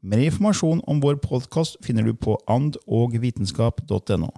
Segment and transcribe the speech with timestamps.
[0.00, 4.28] Mer informasjon om vår podkast finner du på andogvitenskap.no.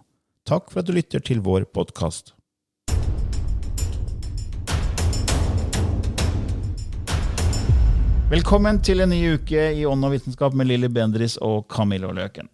[0.48, 2.32] Takk for at du lytter til vår podkast.
[8.30, 12.48] Velkommen til en ny uke i Ånd og vitenskap med Lilly Bendris og Camillo Løken.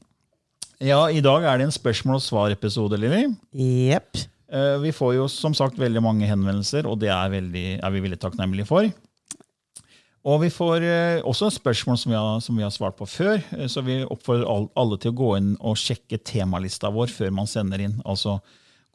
[0.83, 3.29] Ja, I dag er det en spørsmål og svar-episode, Lilly.
[3.55, 4.19] Jepp.
[4.51, 8.03] Eh, Vi får jo som sagt veldig mange henvendelser, og det er, veldig, er vi
[8.03, 8.91] veldig takknemlige for.
[10.27, 13.37] Og vi får eh, også spørsmål som vi, har, som vi har svart på før,
[13.55, 17.47] eh, så vi oppfordrer alle til å gå inn og sjekke temalista vår før man
[17.51, 18.01] sender inn.
[18.05, 18.41] Altså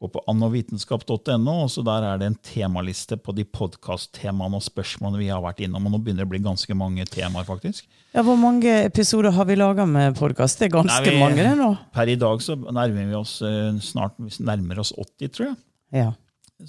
[0.02, 5.22] gå på annovitenskap.no, og så der er det en temaliste på de podkast-temaene og spørsmålene
[5.22, 5.86] vi har vært innom.
[5.88, 7.86] Og nå begynner det å bli ganske mange temaer, faktisk.
[8.16, 10.58] Ja, Hvor mange episoder har vi laga med podkast?
[10.60, 11.70] Det er ganske Nei, vi- mange, det nå.
[11.94, 15.58] Per i dag så nærmer vi oss eh, snart vi nærmer oss 80, tror jeg.
[15.94, 16.12] Ja.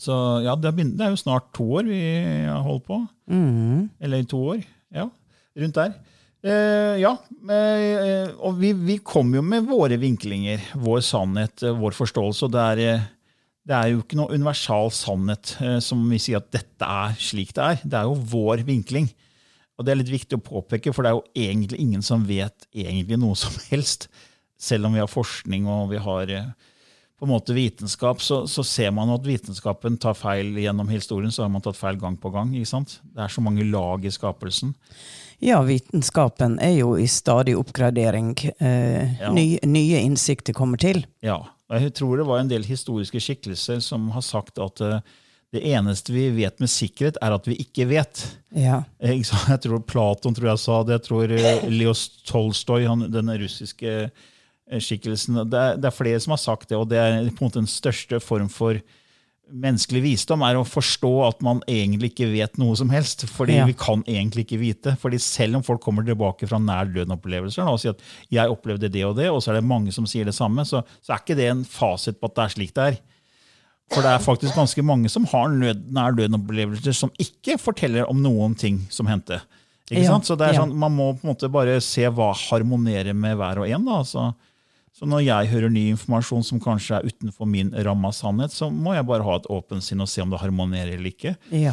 [0.00, 0.14] Så
[0.44, 2.00] ja, det er, det jo snart to år vi
[2.47, 3.00] har holdt på.
[3.30, 3.91] Mm.
[4.00, 4.62] Eller to år.
[4.92, 5.08] Ja,
[5.58, 5.94] rundt der.
[6.42, 7.12] Eh, ja,
[7.54, 12.48] eh, og vi, vi kommer jo med våre vinklinger, vår sannhet, eh, vår forståelse.
[12.48, 13.04] og det er,
[13.62, 15.54] det er jo ikke noe universal sannhet
[15.84, 17.84] som vi sier at dette er slik det er.
[17.84, 19.06] Det er jo vår vinkling.
[19.78, 22.66] Og det er litt viktig å påpeke, for det er jo egentlig ingen som vet
[22.75, 24.08] egentlig noe som helst.
[24.58, 26.34] Selv om vi har forskning og vi har
[27.22, 31.30] på en måte vitenskap, så, så ser man at vitenskapen tar feil gjennom historien.
[31.30, 32.50] så har man tatt feil gang på gang.
[32.58, 32.96] ikke sant?
[33.14, 34.72] Det er så mange lag i skapelsen.
[35.42, 38.34] ja, vitenskapen er jo i stadig oppgradering.
[38.58, 39.30] Eh, Ja.
[39.32, 41.04] ny, nye innsikter kommer til.
[41.22, 41.36] Ja,
[41.70, 44.98] og Jeg tror det var en del historiske skikkelser som har sagt at eh,
[45.52, 48.36] det eneste vi vet med sikkerhet, er at vi ikke vet.
[48.50, 48.82] Ja.
[49.00, 49.14] Eh?
[49.22, 50.98] Jeg tror Platon tror jeg sa det.
[50.98, 54.10] Jeg tror eh, Leos Tolstoy, han, den russiske eh,
[54.70, 57.48] skikkelsen det er, det er flere som har sagt det, og det er på en
[57.50, 58.78] måte den største form for
[59.52, 63.26] menneskelig visdom er å forstå at man egentlig ikke vet noe som helst.
[63.28, 63.66] Fordi Ja.
[63.66, 64.96] vi kan egentlig ikke vite.
[64.96, 69.04] Fordi selv om folk kommer tilbake fra nær døden-opplevelser og sier at 'jeg opplevde det
[69.04, 71.36] og det', og så er det mange som sier det samme, så, så er ikke
[71.36, 72.98] det en fasit på at det er slik det er.
[73.92, 78.56] For det er faktisk ganske mange som har nær døden-opplevelser som ikke forteller om noen
[78.56, 79.42] ting som hendte.
[79.90, 80.24] Ikke sant?
[80.24, 83.58] Så det er sånn, Man må på en måte bare se hva harmonerer med hver
[83.58, 83.84] og en.
[83.84, 84.34] da, så
[84.92, 88.69] så når jeg hører ny informasjon som kanskje er utenfor min ramme av sannhet, så
[88.70, 91.36] må jeg bare ha et åpent sinn og se om det harmonerer eller ikke.
[91.50, 91.72] ja.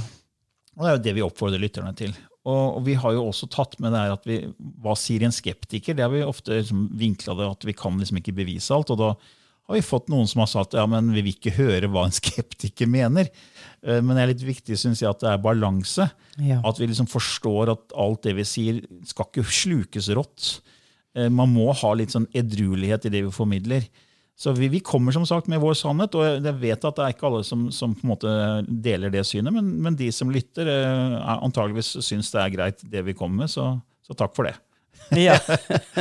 [0.80, 2.14] Og det er jo det vi oppfordrer lytterne til.
[2.48, 4.38] Og, vi har jo også tatt med det her at vi,
[4.80, 5.98] hva sier en skeptiker?
[5.98, 8.94] Det har vi ofte liksom vinkla det at vi kan liksom ikke bevise alt.
[8.96, 11.90] Og da har vi fått noen som har sagt ja, men vi vil ikke høre
[11.92, 13.28] hva en skeptiker mener.
[13.84, 16.08] Eh, Men det er litt viktig synes jeg, at det er balanse.
[16.40, 16.62] Ja.
[16.64, 18.80] At vi liksom forstår at alt det vi sier,
[19.10, 20.62] skal ikke slukes rått.
[21.20, 23.86] Eh, Man må ha litt sånn edruelighet i det vi formidler.
[24.40, 27.12] Så vi, vi kommer som sagt med vår sannhet, og jeg vet at det er
[27.12, 28.32] ikke alle som, som på en måte
[28.88, 32.86] deler det synet, men, men de som lytter, eh, er antageligvis syns det er greit,
[32.88, 33.52] det vi kommer med.
[33.52, 33.66] Så,
[34.08, 34.56] så takk for det.
[35.20, 35.36] Ja.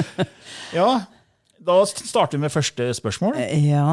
[0.79, 0.89] Ja,
[1.69, 3.35] Da starter vi med første spørsmål.
[3.67, 3.87] ja.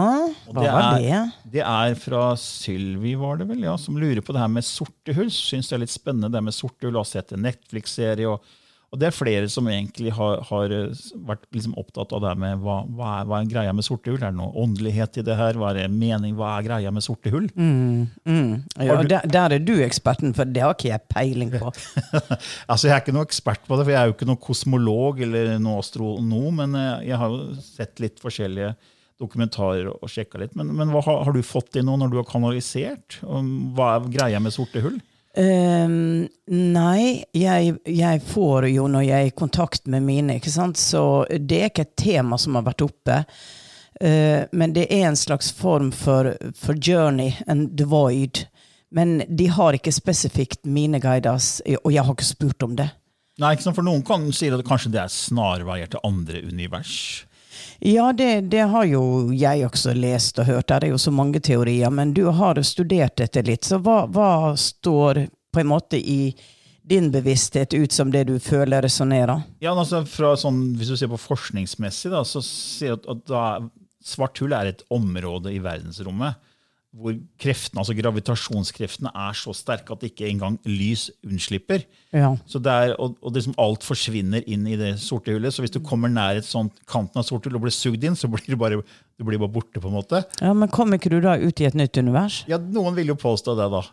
[0.48, 1.22] Og Hva var det?
[1.56, 5.16] Det er fra Sylvi, var det vel, ja, som lurer på det her med sorte
[5.18, 5.32] hull.
[5.34, 7.00] Syns det er litt spennende det med sorte hull.
[7.02, 8.30] Har sett en Netflix-serie.
[8.30, 8.46] Og,
[8.96, 12.40] og det er flere som egentlig har, har eh, vært liksom opptatt av det her
[12.40, 14.22] med hva, hva, er, hva er greia med sorte hull.
[14.24, 15.60] Er det noe åndelighet i det her?
[15.60, 16.38] Hva er det mening?
[16.40, 17.50] Hva er greia med sorte hull?
[17.60, 18.50] Mm, mm.
[18.88, 21.74] Ja, du- der, der er du eksperten, for det har ikke jeg peiling på.
[22.72, 25.20] Altså, Jeg er ikke noe ekspert på det, for jeg er jo ikke noen kosmolog
[25.28, 28.74] eller noe astronom, men eh, jeg har jo sett litt forskjellige
[29.22, 30.56] dokumentarer og sjekka litt.
[30.60, 33.20] Men, men hva, har, har du fått i noe når du har kanalisert?
[33.24, 34.98] Hva er greia med sorte hull?
[35.36, 40.80] Ehm, nei, jeg, jeg får jo når jeg er i kontakt med mine, ikke sant?
[40.80, 43.24] så det er ikke et tema som har vært oppe.
[43.96, 48.44] Uh, men det er en slags form for, for journey the void.
[48.92, 52.90] Men de har ikke spesifikt mine guides, og jeg har ikke spurt om det.
[53.40, 53.76] Nei, ikke sant?
[53.76, 57.25] For Noen kan si at kanskje det er snarveier til andre univers.
[57.80, 60.68] Ja, det, det, har jo jeg også lest og hørt.
[60.68, 61.94] Det er jo så mange teorier.
[61.94, 63.68] Men du har studert dette litt.
[63.68, 66.36] Så hva, hva står på en måte i
[66.86, 69.42] din bevissthet ut som det du føler resonnerer?
[69.64, 70.04] Ja, altså
[70.38, 73.46] sånn, Hvis du ser på forskningsmessig, da, så sier du at, at da,
[74.06, 76.38] svart hull er et område i verdensrommet
[76.96, 81.84] hvor kreftene, altså gravitasjonskreftene er så sterke at ikke engang lys unnslipper.
[82.16, 82.32] Ja.
[82.56, 85.52] Er, og, og liksom alt forsvinner inn i det sorte hullet.
[85.52, 88.16] Så hvis du kommer nær et sånt kanten av sorte hull og blir sugd inn,
[88.16, 89.82] så blir du bare, du blir bare borte.
[89.84, 90.24] på en måte.
[90.40, 92.44] Ja, Men kommer ikke du da ut i et nytt univers?
[92.48, 93.84] Ja, Noen vil jo påstå det, da.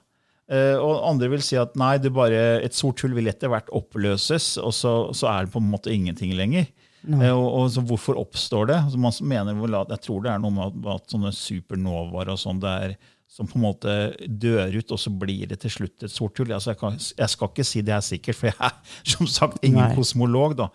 [0.52, 4.56] Uh, og andre vil si at nei, bare, et sort hull vil etter hvert oppløses,
[4.62, 6.70] og så, så er det på en måte ingenting lenger.
[7.02, 8.76] Uh, og, så Hvorfor oppstår det?
[8.84, 12.62] Altså, man mener Jeg tror det er noe med at, at sånne supernovaer og sånn,
[12.62, 12.94] det er
[13.32, 13.92] som på en måte
[14.28, 16.50] dør ut, og så blir det til slutt et sort hull.
[16.52, 18.74] Altså, jeg, kan, jeg, skal ikke si det er sikkert, for jeg er
[19.14, 19.94] som sagt ingen Nei.
[19.96, 20.58] kosmolog.
[20.58, 20.68] da.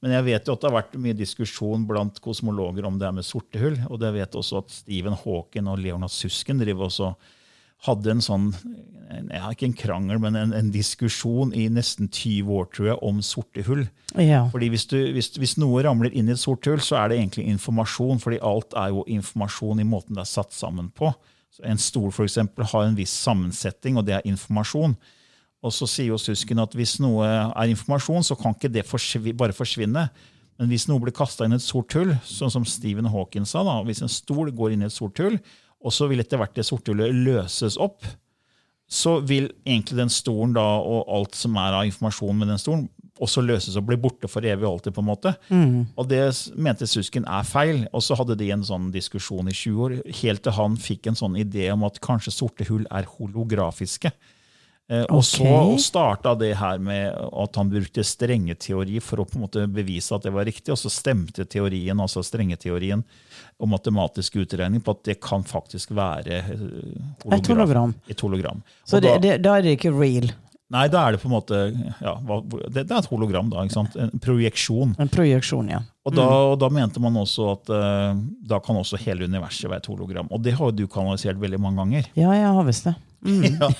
[0.00, 3.18] Men jeg vet jo at det har vært mye diskusjon blant kosmologer om det er
[3.18, 3.76] med sorte hull.
[3.90, 7.12] Og det vet også at Stephen Hawking og Leonard Susken driver også
[7.86, 8.52] hadde en sånn
[9.08, 13.20] ja, ikke en krangel, men en, en, diskusjon i nesten 20 år tror jeg, om
[13.24, 13.86] sorte hull.
[14.20, 14.42] Ja.
[14.52, 17.20] Fordi hvis, du, hvis, hvis, noe ramler inn i et sort hull, så er det
[17.22, 18.20] egentlig informasjon.
[18.20, 21.12] fordi alt er jo informasjon i måten det er satt sammen på.
[21.54, 24.98] Så en stol for eksempel, har en viss sammensetning, og det er informasjon.
[25.64, 29.32] Og så sier jo Susken at hvis noe er informasjon, så kan ikke det forsvi
[29.32, 30.04] bare forsvinne.
[30.58, 33.64] Men hvis noe blir kasta inn i et sort hull, sånn som Stephen Hawking sa,
[33.66, 35.38] da, hvis en stol går inn i et sort hull,
[35.78, 38.06] og så vil etter hvert det sorte hullet løses opp,
[38.88, 42.86] så vil egentlig den stolen da, og alt som er av informasjon med den stolen,
[43.22, 44.94] også løses og bli borte for evig og alltid.
[44.94, 45.34] på en måte.
[45.50, 45.86] Mm.
[45.98, 46.22] Og det
[46.56, 47.86] mente Susken er feil.
[47.92, 51.18] Og så hadde de en sånn diskusjon i 20 år, helt til han fikk en
[51.18, 54.12] sånn idé om at kanskje sorte hull er holografiske.
[54.88, 59.44] Eh, og så starta det her med at han brukte strengeteori for å på en
[59.44, 63.04] måte bevise at det var riktig, og så stemte teorien, altså strengeteorien
[63.58, 67.96] og matematisk utregning på at det kan faktisk være hologram, et hologram.
[68.08, 68.62] Et hologram.
[68.84, 70.30] Så det, da, det, da, er det ikke real?
[70.72, 72.14] Nei, da er det på en måte ja,
[72.68, 73.48] det, er et hologram.
[73.52, 73.94] da, ikke sant?
[73.96, 74.92] En projeksjon.
[75.00, 75.80] En projeksjon, ja.
[76.04, 76.34] Og da, mm.
[76.52, 80.28] og da, mente man også at uh, da kan også hele universet være et hologram.
[80.32, 82.10] Og det har jo du kanalisert veldig mange ganger.
[82.20, 82.94] Ja, jeg har visst det.
[83.24, 83.44] Mm.
[83.60, 83.70] ja,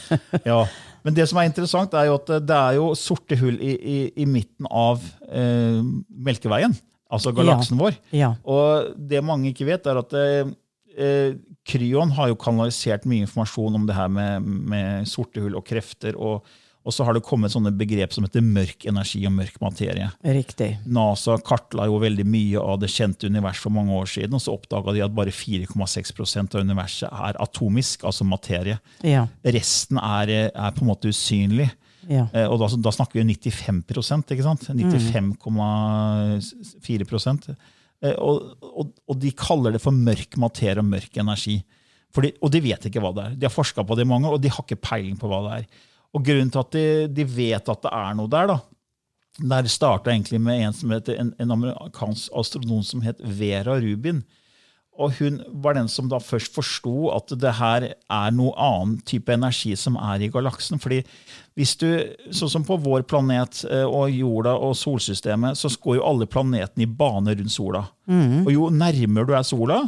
[0.49, 0.63] ja.
[1.07, 3.99] Men det som er interessant, er jo at det er jo sorte hull i, i,
[4.25, 5.83] i midten av eh,
[6.29, 6.77] Melkeveien.
[7.09, 7.83] Altså galaksen ja.
[7.83, 8.01] vår.
[8.13, 8.31] Ja.
[8.45, 11.37] Og det mange ikke vet, er at eh,
[11.69, 16.17] Kryon har jo kanalisert mye informasjon om det her med, med sorte hull og krefter.
[16.17, 16.47] og
[16.87, 20.07] og så har det kommet sånne begrep som heter mørk energi og mørk materie.
[20.25, 20.79] Riktig.
[20.89, 24.55] NASA kartla jo veldig mye av det kjente universet for mange år siden, og så
[24.55, 28.79] oppdaga de at bare 4,6% av universet er atomisk, altså materie.
[29.05, 29.27] Ja.
[29.45, 31.69] Resten er, er, på en måte usynlig.
[32.09, 32.25] Ja.
[32.33, 34.65] Eh, og da, da, snakker vi 95 ikke sant?
[34.71, 37.57] 95,4
[38.01, 41.61] eh, og, og, og, de kaller det for mørk materie og mørk energi.
[42.17, 43.37] Fordi, og de vet ikke hva det er.
[43.37, 45.69] De har forska på det mange og de har ikke peiling på hva det er.
[46.17, 48.59] Og grunnen til at de, de vet at det er noe der, da,
[49.53, 54.25] der starta egentlig med en, som heter, en, en amerikansk astronom som het Vera Rubin.
[54.99, 59.31] Og hun var den som da først forsto at det her er noe annen type
[59.31, 60.81] energi som er i galaksen.
[60.83, 61.05] fordi
[61.55, 61.87] hvis du,
[62.35, 66.87] Sånn som på vår planet eh, og jorda og solsystemet, så går jo alle planetene
[66.87, 67.85] i bane rundt sola.
[68.11, 68.43] Mm.
[68.45, 69.85] Og jo nærmere du er sola,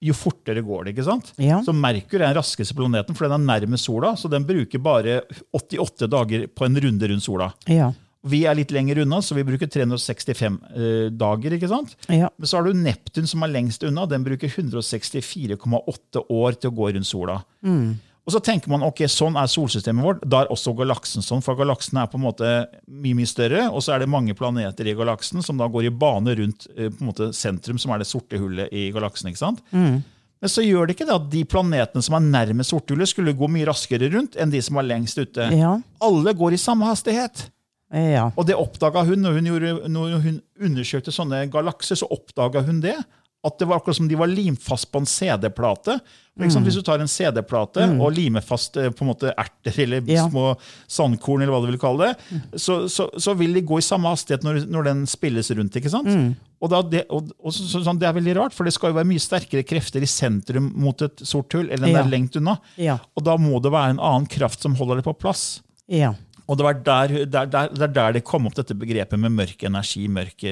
[0.00, 0.94] jo fortere går det.
[0.94, 1.32] ikke sant?
[1.42, 1.60] Ja.
[1.64, 4.14] Så Merkur er den raskeste planeten, for den er nærmest sola.
[4.16, 5.22] Så den bruker bare
[5.56, 7.50] 88 dager på en runde rundt sola.
[7.66, 7.90] Ja.
[8.28, 11.54] Vi er litt lenger unna, så vi bruker 365 eh, dager.
[11.54, 11.94] ikke sant?
[12.10, 12.30] Ja.
[12.36, 14.06] Men så har du Neptun, som er lengst unna.
[14.10, 17.40] Den bruker 164,8 år til å gå rundt sola.
[17.62, 17.98] Mm.
[18.28, 20.18] Og så tenker man ok, sånn er solsystemet vårt.
[20.28, 22.50] Da er også galaksen sånn, for galaksen er på en måte
[22.84, 23.62] mye mye større.
[23.72, 26.92] Og så er det mange planeter i galaksen som da går i bane rundt eh,
[27.00, 29.30] måte sentrum, som er det sorte hullet i galaksen.
[29.32, 29.62] ikke sant?
[29.72, 30.02] Mm.
[30.44, 33.48] Men så gjør det ikke det at de planetene som er nærmest sorthullet, skulle gå
[33.48, 35.48] mye raskere rundt enn de som var lengst ute.
[35.56, 35.78] Ja.
[36.04, 37.48] Alle går i samme hastighet.
[37.88, 38.28] Ja.
[38.36, 41.96] Og det oppdaga hun når hun, gjorde, når hun undersøkte sånne galakser.
[41.96, 42.98] så oppdaga hun det,
[43.46, 45.98] At det var akkurat som de var limt fast på en CD-plate.
[46.38, 46.48] Mm.
[46.66, 48.00] Hvis du tar en CD-plate mm.
[48.02, 50.24] og limer fast eh, på en måte erter eller Ja.
[50.26, 50.56] små
[50.90, 54.10] sandkorn, eller hva du vil kalle det, så, så, så vil de gå i samme
[54.10, 55.78] hastighet når, når den spilles rundt.
[55.78, 56.10] ikke sant?
[56.58, 58.90] Og, da, det, og, og så, så, sånn, det er veldig rart, for det skal
[58.90, 62.00] jo være mye sterkere krefter i sentrum mot et sort hull enn Ja.
[62.02, 62.58] der lengt unna.
[62.74, 62.98] Ja.
[63.14, 65.60] Og da må det være en annen kraft som holder det på plass.
[65.86, 66.14] Ja.
[66.48, 69.62] Og det var der, der, der, er der det kom opp dette begrepet med mørk
[69.68, 70.46] energi, mørk,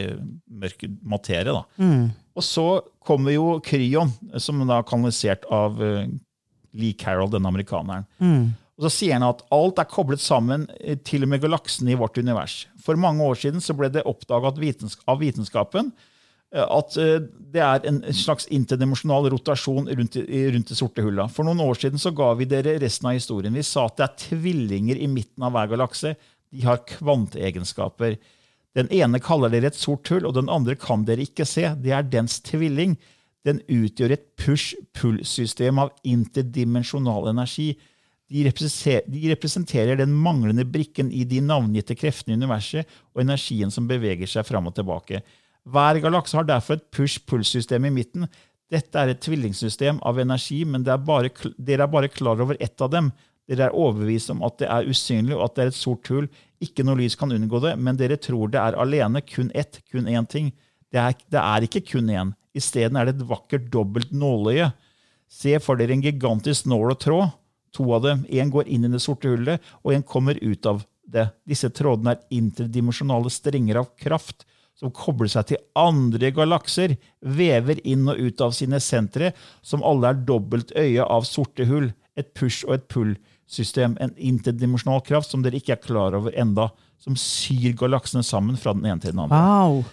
[0.44, 1.54] mørk materie.
[1.56, 1.62] Da.
[1.80, 2.10] Mm.
[2.36, 2.66] Og så
[3.06, 4.12] kommer jo Kryon,
[4.42, 6.10] som da er kanalisert av eh,
[6.76, 8.04] Lee Carroll, denne amerikaneren.
[8.20, 8.52] Mm.
[8.76, 11.98] Og så sier han at alt er koblet sammen, eh, til og med galaksene i
[11.98, 12.66] vårt univers.
[12.84, 14.04] For mange år siden så ble det
[14.60, 15.94] vitens av vitenskapen
[16.64, 17.18] at eh,
[17.52, 21.32] det er en slags interdimensjonal rotasjon rundt, rundt det sorte hullet.
[21.34, 23.56] For noen år siden så ga vi dere resten av historien.
[23.56, 26.14] Vi sa at det er tvillinger i midten av hver galakse.
[26.52, 28.16] De har kvanteegenskaper.
[28.76, 31.68] Den ene kaller dere et sort hull, og den andre kan dere ikke se.
[31.80, 32.96] Det er dens tvilling.
[33.46, 37.72] Den utgjør et push-pull-system av interdimensjonal energi.
[38.26, 44.28] De representerer den manglende brikken i de navngitte kreftene i universet og energien som beveger
[44.28, 45.22] seg fram og tilbake.
[45.66, 48.28] Hver galakse har derfor et push-pull-system i midten.
[48.70, 52.82] Dette er et tvillingsystem av energi, men er bare, dere er bare klar over ett
[52.82, 53.10] av dem.
[53.50, 56.26] Dere er overbevist om at det er usynlig og at det er et sort hull.
[56.62, 60.10] Ikke noe lys kan unngå det, men dere tror det er alene, kun ett, kun
[60.10, 60.52] én ting.
[60.94, 62.34] Det er, det er ikke kun én.
[62.56, 64.70] Isteden er det et vakkert dobbelt nåløye.
[65.30, 67.34] Se for dere en gigantisk nål og tråd.
[67.76, 68.22] To av dem.
[68.30, 71.26] Én går inn i det sorte hullet, og en kommer ut av det.
[71.46, 78.04] Disse trådene er interdimensjonale strenger av kraft som kobler seg til andre galakser, vever inn
[78.12, 79.32] og ut av sine sentre,
[79.64, 81.90] som alle er dobbelt øye av sorte hull.
[82.16, 83.96] Et push- og et pull-system.
[84.00, 88.72] En interdimensjonal kraft som dere ikke er klar over enda, som syr galaksene sammen fra
[88.76, 89.40] den ene til den andre.
[89.40, 89.84] Wow.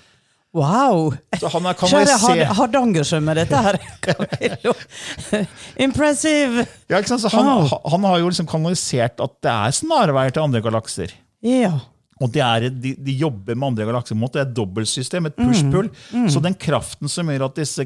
[0.54, 1.14] Wow!
[1.40, 3.80] Så han er Kjære Hard- kanalisert Hardangersøm med dette her.
[5.88, 6.66] Impressive!
[6.92, 7.00] ja,
[7.32, 7.72] han, Wow.
[7.92, 11.14] han har jo liksom kanalisert at det er snarveier til andre galakser.
[11.44, 11.74] Ja.
[12.24, 15.36] Og det er, de, de jobber med andre galakser mot det er et dobbeltsystem, et
[15.40, 15.90] push-pull.
[16.32, 17.84] Så den kraften som gjør at disse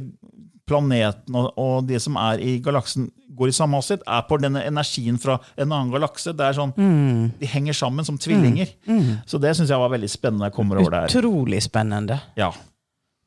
[0.68, 4.64] planetene og, og det som er i galaksen, går i samme hastighet, er på denne
[4.68, 6.34] energien fra en annen galakse.
[6.36, 6.74] Det er sånn,
[7.40, 8.72] De henger sammen som tvillinger.
[9.30, 10.50] Så det syns jeg var veldig spennende.
[10.50, 11.08] jeg kommer over der.
[11.14, 12.20] Utrolig spennende.
[12.40, 12.52] Ja.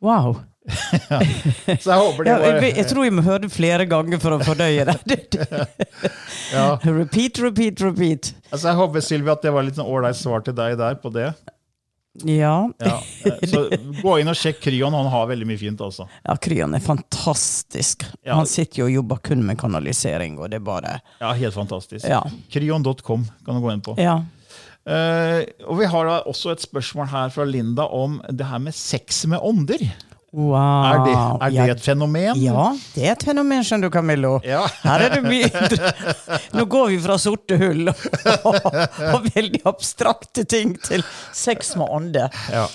[0.05, 0.41] Wow.
[0.69, 4.37] Så jeg håper det Ja, jeg, jeg tror jeg må høre det flere ganger for
[4.37, 4.97] å fordøye det.
[6.57, 6.67] ja.
[6.85, 8.35] Repeat, repeat, repeat.
[8.51, 11.13] altså, Jeg håper Sylvia, at det var litt sånn ålreit svar til deg der på
[11.15, 11.31] det.
[12.27, 12.71] Ja.
[12.83, 12.97] Ja.
[13.47, 13.63] Så
[14.03, 14.95] gå inn og sjekk Kryon.
[14.97, 15.81] Han har veldig mye fint.
[15.85, 16.09] Også.
[16.27, 18.05] ja Kryon er fantastisk.
[18.27, 18.35] Ja.
[18.35, 22.05] Han sitter jo og jobber kun med kanalisering, og det er bare Ja, Helt fantastisk.
[22.09, 22.25] Ja.
[22.53, 23.97] Kryon.com kan du gå inn på.
[24.01, 24.21] Ja.
[24.89, 28.75] Uh, og vi har da også et spørsmål her fra Linda om det her med
[28.75, 29.85] sex med ånder.
[30.33, 30.55] Wow.
[30.87, 32.39] Er det, er det et fenomen?
[32.39, 34.37] ja, det er et fenomen, skjønner du, Camillo.
[34.47, 34.61] Ja.
[34.85, 35.51] Her er det mye
[36.55, 38.69] Nå går vi fra sorte hull og,
[39.11, 41.03] og veldig abstrakte ting til
[41.35, 42.29] sex med ånde.
[42.55, 42.69] Ja.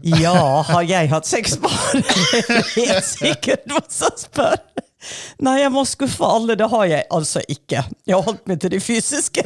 [0.00, 0.32] Ja,
[0.70, 2.16] har jeg hatt sex med ånde?
[2.78, 4.56] Helt sikkert hva som spør.
[5.42, 6.54] Nei, jeg må skuffe alle.
[6.56, 7.82] Det har jeg altså ikke.
[8.06, 9.42] Jeg har holdt meg til det fysiske.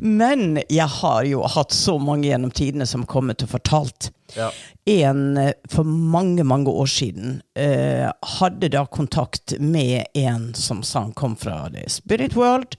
[0.00, 4.10] Men jeg har jo hatt så mange gjennom tidene som har kommet og fortalt.
[4.36, 4.50] Ja.
[4.90, 8.08] En eh, for mange, mange år siden eh,
[8.38, 12.76] hadde da kontakt med en som sa han kom fra The Spirit World.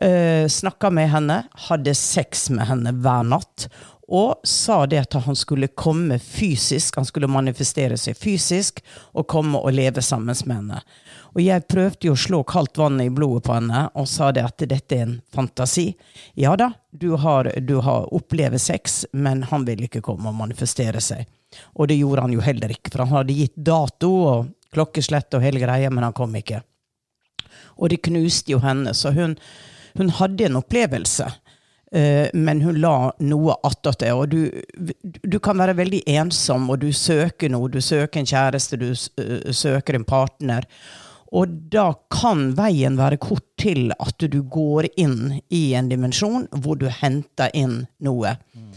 [0.00, 3.68] Eh, Snakka med henne, hadde sex med henne hver natt.
[4.12, 8.82] Og sa det at han skulle komme fysisk, han skulle manifestere seg fysisk
[9.14, 10.82] og komme og leve sammen med henne.
[11.32, 14.44] Og jeg prøvde jo å slå kaldt vann i blodet på henne og sa det
[14.44, 15.94] at dette er en fantasi.
[16.36, 21.00] Ja da, du har, du har opplevd sex, men han vil ikke komme og manifestere
[21.00, 21.24] seg.
[21.76, 25.44] Og det gjorde han jo heller ikke, for han hadde gitt dato og klokkeslett og
[25.44, 26.62] hele greia, men han kom ikke.
[27.76, 29.34] Og det knuste jo henne, så hun,
[29.96, 31.26] hun hadde en opplevelse.
[31.92, 34.12] eh, men hun la noe attåt det.
[34.12, 34.50] Og du,
[35.04, 37.68] du kan være veldig ensom, og du søker noe.
[37.72, 40.68] Du søker en kjæreste, du eh, søker en partner.
[41.32, 46.76] Og da kan veien være kort til at du går inn i en dimensjon hvor
[46.80, 48.34] du henter inn noe.
[48.52, 48.68] Mm.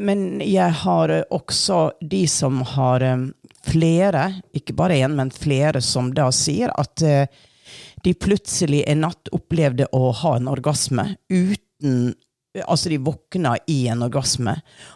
[0.00, 3.26] Men jeg har eh, også de som har eh,
[3.68, 4.22] flere,
[4.56, 7.02] ikke bare én, men flere, som da sier at
[8.04, 12.14] de plutselig en natt opplevde å ha en orgasme uten
[12.66, 14.54] Altså, de våkna i en orgasme,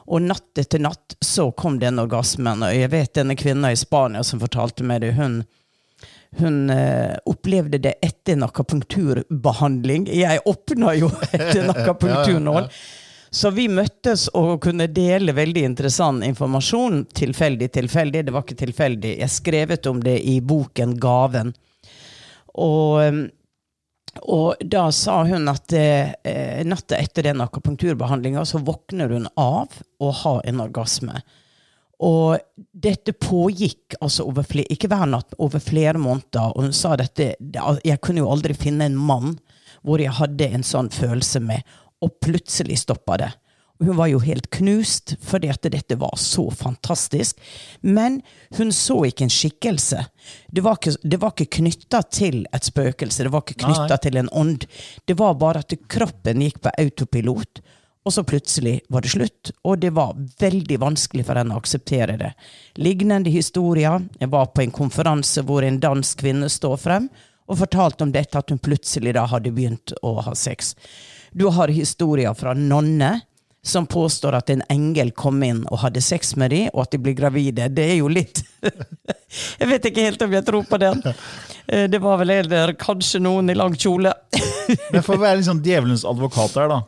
[0.08, 2.64] og natt etter natt så kom den orgasmen.
[2.64, 5.42] Og jeg vet denne kvinna i Spania som fortalte meg det, hun
[6.40, 10.08] hun eh, opplevde det etter en akupunkturbehandling.
[10.08, 12.68] Jeg åpna jo etter en akupunkturnål.
[13.32, 17.06] Så vi møttes og kunne dele veldig interessant informasjon.
[17.16, 18.26] Tilfeldig, tilfeldig.
[18.26, 19.14] Det var ikke tilfeldig.
[19.22, 21.54] Jeg skrevet om det i boken 'Gaven'.
[22.60, 23.22] Og, eh,
[24.28, 30.10] og da sa hun at eh, natta etter den akupunkturbehandlinga så våkner hun av å
[30.24, 31.22] ha en orgasme.
[32.02, 32.38] Og
[32.72, 36.56] dette pågikk altså over flere, ikke hver natt, over flere måneder.
[36.56, 39.36] Og hun sa dette Jeg kunne jo aldri finne en mann
[39.82, 41.62] hvor jeg hadde en sånn følelse med,
[42.02, 43.30] og plutselig stoppa det.
[43.80, 47.40] Og hun var jo helt knust fordi at dette var så fantastisk.
[47.82, 48.20] Men
[48.58, 50.04] hun så ikke en skikkelse.
[50.54, 54.20] Det var ikke, det var ikke knytta til et spøkelse, det var ikke knytta til
[54.22, 54.68] en ånd.
[55.04, 57.62] Det var bare at kroppen gikk på autopilot.
[58.04, 62.16] Og så plutselig var det slutt, og det var veldig vanskelig for henne å akseptere
[62.18, 62.32] det.
[62.82, 64.02] Lignende historier.
[64.18, 67.06] Jeg var på en konferanse hvor en dansk kvinne står frem
[67.46, 70.74] og fortalte om dette, at hun plutselig da hadde begynt å ha sex.
[71.32, 73.20] Du har historier fra nonner
[73.62, 76.98] som påstår at en engel kom inn og hadde sex med dem, og at de
[77.02, 77.68] blir gravide.
[77.70, 78.42] Det er jo litt
[79.60, 81.02] Jeg vet ikke helt om jeg tror på den.
[81.66, 84.10] Eh, Det var vel heller kanskje noen i lang kjole.
[84.90, 86.80] Men for å være liksom djevelens advokat her, da.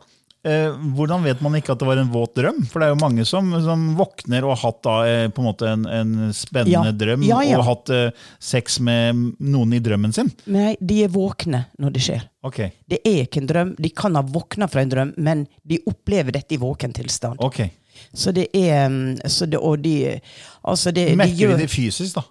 [0.45, 2.59] Eh, hvordan vet man ikke at det var en våt drøm?
[2.69, 5.47] For det er jo mange som, som våkner og har hatt da, eh, på en
[5.47, 6.97] måte en, en spennende Ja.
[7.01, 7.57] drøm Ja, ja.
[7.57, 10.29] og hatt eh, sex med noen i drømmen sin.
[10.53, 12.27] Nei, de er våkne når det skjer.
[12.45, 12.75] Okay.
[12.85, 13.73] Det er ikke en drøm.
[13.81, 17.41] De kan ha våkna fra en drøm, men de opplever dette i våken tilstand.
[17.41, 17.71] Okay.
[18.13, 20.19] Så det er mm, så det, Og de
[20.67, 22.25] Altså, det, de Merker gjør de det fysisk, da?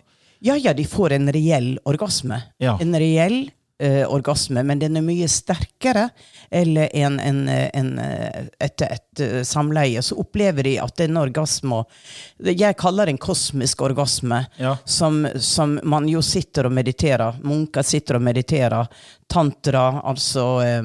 [0.44, 2.42] Ja, ja, de får en reell orgasme.
[2.60, 3.46] En reell
[3.78, 6.08] eh, orgasme, men den er mye sterkere.
[6.50, 11.82] Eller en, en, en, eh, etter et eh, samleie så opplever de at denne orgasmen
[12.38, 14.44] Jeg kaller det en kosmisk orgasme.
[14.56, 14.76] Ja.
[14.84, 17.40] Som, som man jo sitter og mediterer.
[17.42, 18.86] Munker sitter og mediterer.
[19.26, 20.82] Tantra, altså eh,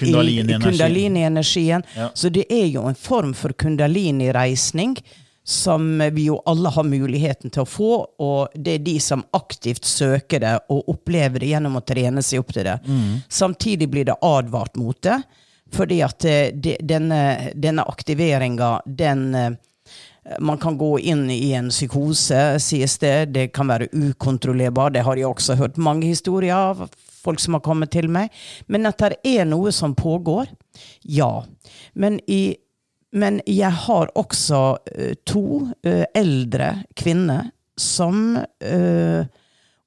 [0.00, 0.62] Kundalini-energien.
[0.66, 1.86] Kundalini-energien.
[1.96, 2.10] Ja.
[2.14, 4.96] Så det er jo en form for kundalini-reisning
[5.44, 9.84] som vi jo alle har muligheten til å få, og det er de som aktivt
[9.88, 12.76] søker det og opplever det gjennom å trene seg opp til det.
[13.28, 15.18] Samtidig blir det advart mot det,
[15.72, 19.52] fordi at eh, det, denne, denne aktiveringa, den eh,
[20.38, 23.32] man kan gå inn i en psykose, sies det.
[23.34, 24.92] Det kan være ukontrollerbar.
[24.94, 26.84] Det har jeg også hørt mange historier av
[27.22, 28.30] folk som har kommet til meg.
[28.70, 30.46] Men at det er noe som pågår,
[31.02, 31.42] ja.
[31.94, 32.54] Men, i,
[33.12, 35.44] men jeg har også uh, to
[35.86, 39.24] uh, eldre kvinner som uh,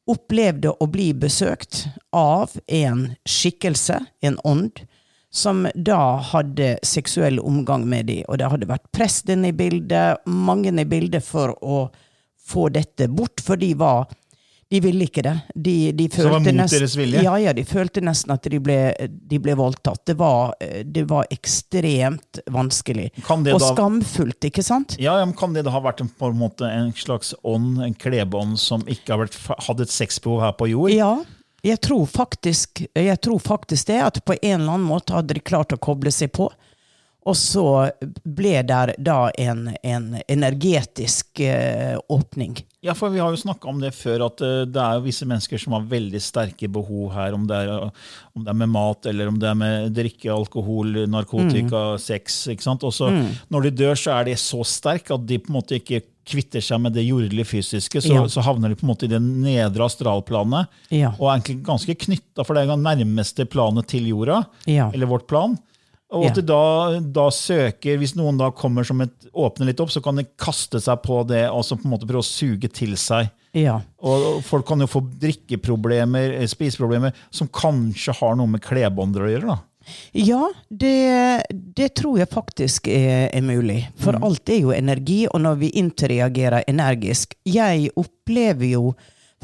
[0.06, 4.84] opplevde å bli besøkt av en skikkelse, en ånd,
[5.36, 8.22] som da hadde seksuell omgang med dem.
[8.30, 11.88] Og det hadde vært presten i bildet, mange i bildet for å
[12.46, 14.06] få dette bort, for de var
[14.72, 15.34] de ville ikke det.
[15.54, 17.22] De, de det var følte mot nesten, deres vilje?
[17.24, 18.78] Ja, ja, de følte nesten at de ble,
[19.30, 20.02] de ble voldtatt.
[20.10, 23.12] Det var, eh, det var ekstremt vanskelig.
[23.30, 24.98] Og da- skamfullt, ikke sant?
[25.00, 27.80] Ja, ja, men Kan det da ha vært en, på en måte en slags ånd,
[27.84, 30.92] en klebånd, som ikke har vært, hatt et sexbehov her på jord?
[30.92, 31.14] Ja,
[31.66, 34.02] jeg tror, faktisk, jeg tror faktisk det.
[34.02, 36.50] At på en eller annen måte hadde de klart å koble seg på.
[37.26, 37.62] Og så
[38.22, 42.60] ble der da en, en energetisk eh, åpning.
[42.86, 45.26] Ja, for vi har jo snakka om det før, at eh, det er jo visse
[45.26, 47.72] mennesker som har veldig sterke behov her, om det er,
[48.38, 52.44] om det er med mat, eller om det er med drikke, alkohol, narkotika, sex.
[52.54, 52.86] ikke sant?
[52.86, 53.10] Og så
[53.50, 56.62] når de dør, så er de så sterke at de på en måte ikke kvitter
[56.66, 58.24] seg med det jordelige fysiske, så, Ja.
[58.30, 61.12] så havner de på en måte i det nedre astralplanet, Ja.
[61.20, 64.92] og er egentlig ganske knytta, for det er det nærmeste planet til jorda, Ja.
[64.94, 65.58] eller vårt plan.
[66.16, 66.46] Og at Ja.
[66.48, 70.24] da, da søker, Hvis noen da kommer som et åpner litt opp, så kan de
[70.40, 73.30] kaste seg på det og på en måte prøve å suge til seg.
[73.54, 73.82] ja.
[74.06, 79.32] Og folk kan jo få drikkeproblemer, eh, spiseproblemer, som kanskje har noe med klebånder å
[79.32, 79.48] gjøre.
[79.48, 79.60] da.
[80.18, 83.84] Ja, det, det tror jeg faktisk er, er mulig.
[84.02, 88.96] For alt er jo energi, og når vi interreagerer energisk Jeg opplever jo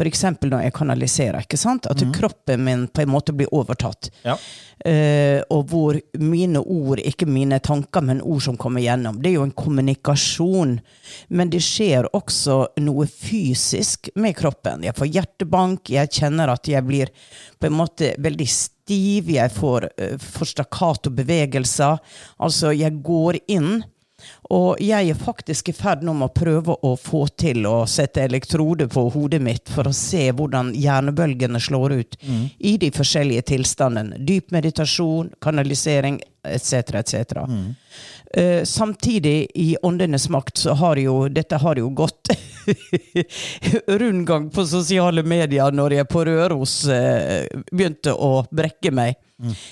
[0.01, 0.23] f.eks.
[0.41, 1.87] når jeg kanaliserer, ikke sant?
[1.89, 4.09] at kroppen min på en måte blir overtatt.
[4.25, 4.37] Ja.
[4.81, 9.19] Uh, og hvor mine ord, ikke mine tanker, men ord som kommer gjennom.
[9.21, 10.79] Det er jo en kommunikasjon.
[11.29, 14.87] Men det skjer også noe fysisk med kroppen.
[14.87, 17.13] Jeg får hjertebank, jeg kjenner at jeg blir
[17.61, 22.01] på en måte veldig stiv, jeg får, uh, får bevegelser.
[22.41, 23.83] Altså, jeg går inn.
[24.51, 28.25] Og jeg er faktisk i ferd nå med å prøve å få til å sette
[28.25, 32.17] elektrode på hodet mitt for å se hvordan hjernebølgene slår ut
[32.59, 34.19] i de forskjellige tilstandene.
[34.19, 36.99] Dyp meditasjon, kanalisering etc.
[36.99, 37.45] etc.
[38.33, 42.31] Eh, samtidig, i åndenes makt, så har jo dette har jo gått
[44.01, 49.19] rundgang på sosiale medier når jeg på Røros eh, begynte å brekke meg.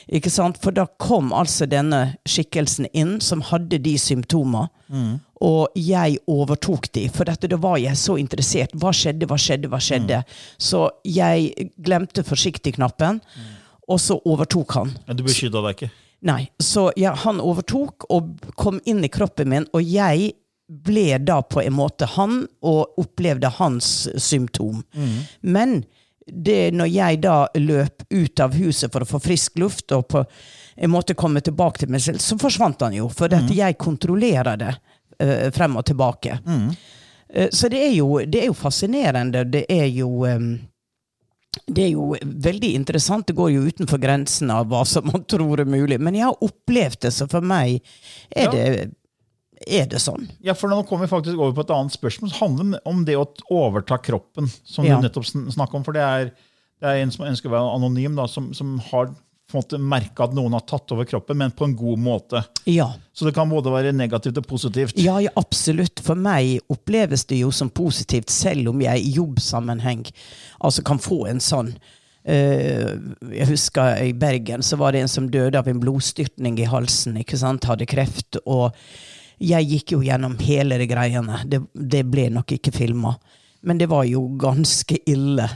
[0.10, 0.58] Ikke sant?
[0.62, 4.70] For da kom altså denne skikkelsen inn, som hadde de symptomer.
[5.46, 8.74] Og jeg overtok de, for dette, da var jeg så interessert.
[8.74, 10.24] Hva skjedde, hva skjedde, hva skjedde?
[10.58, 13.22] Så jeg glemte forsiktig-knappen,
[13.90, 14.96] og så overtok han.
[15.08, 15.92] Men du beskytta deg ikke.
[16.22, 20.34] Nei, så ja, han overtok og kom inn i kroppen min, og jeg
[20.70, 24.84] ble da på en måte han, og opplevde hans symptom.
[25.42, 25.80] Men
[26.30, 30.24] det når jeg da løp ut av huset for å få frisk luft, og på
[30.80, 33.10] en måte komme tilbake til meg selv, så forsvant han jo.
[33.10, 36.38] For at jeg kontrollerer det uh, frem og tilbake.
[37.34, 39.44] Eh, så det er, jo, det er jo fascinerende.
[39.44, 40.52] Det er jo em,
[41.68, 43.26] det er jo veldig interessant.
[43.28, 46.00] Det går jo utenfor grensen av hva som man tror er mulig.
[46.00, 47.82] Men jeg har opplevd det, så for meg
[48.32, 48.52] er, Ja.
[48.52, 48.92] det,
[49.68, 50.30] er det sånn.
[50.42, 52.30] Ja, for Nå kommer vi faktisk over på et annet spørsmål.
[52.32, 54.98] Det handler om det å overta kroppen, som Ja.
[55.02, 55.84] du nettopp sn- snakket om.
[55.84, 56.32] For det er,
[56.82, 59.14] det er en som ønsker å være anonym, da, som, som har
[59.50, 62.42] på en måte merke at noen har tatt over kroppen, men på en god måte.
[62.70, 62.92] Ja.
[63.14, 65.00] Så det kan både være negativt og positivt.
[65.02, 66.04] Ja, ja, absolutt.
[66.06, 70.06] For meg oppleves det jo som positivt, selv om jeg i jobbsammenheng
[70.60, 71.72] altså kan få en sånn
[72.30, 72.94] eh,
[73.32, 77.18] Jeg husker i Bergen så var det en som døde av en blodstyrtning i halsen.
[77.24, 78.38] ikke sant, Hadde kreft.
[78.46, 78.76] Og
[79.40, 81.42] jeg gikk jo gjennom hele de greiene.
[81.50, 83.16] Det, det ble nok ikke filma.
[83.66, 85.50] Men det var jo ganske ille.